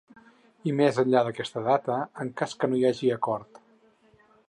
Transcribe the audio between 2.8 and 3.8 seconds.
hi hagi acord.